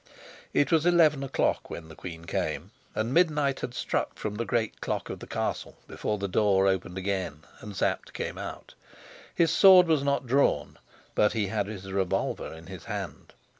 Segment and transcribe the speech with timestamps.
[0.51, 4.81] It was eleven o'clock when the queen came, and midnight had struck from the great
[4.81, 8.73] clock of the castle before the door opened again and Sapt came out.
[9.35, 10.79] His sword was not drawn,
[11.13, 13.35] but he had his revolver in his hand.